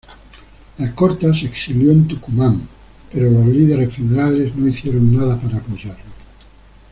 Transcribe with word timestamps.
Alcorta 0.79 1.31
se 1.31 1.45
exilió 1.45 1.91
en 1.91 2.07
Tucumán 2.07 2.67
pero 3.13 3.29
los 3.29 3.45
líderes 3.45 3.93
federales 3.93 4.55
no 4.55 4.67
hicieron 4.67 5.15
nada 5.15 5.39
para 5.39 5.57
apoyarlo. 5.57 6.05